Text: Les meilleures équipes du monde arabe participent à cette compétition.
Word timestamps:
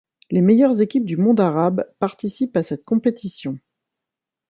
Les 0.31 0.41
meilleures 0.41 0.81
équipes 0.81 1.05
du 1.05 1.15
monde 1.15 1.39
arabe 1.39 1.85
participent 1.99 2.57
à 2.57 2.63
cette 2.63 2.83
compétition. 2.83 3.59